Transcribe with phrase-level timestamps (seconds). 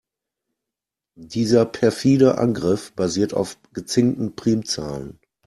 [1.13, 5.19] Dieser perfide Angriff basiert auf gezinkten Primzahlen.